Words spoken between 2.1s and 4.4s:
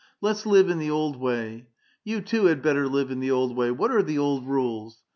too had better live in the old wav. What are the